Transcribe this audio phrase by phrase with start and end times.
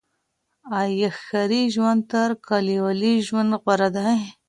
[0.81, 4.15] آيا ښاري ژوند تر کليوالي ژوند غوره دی؟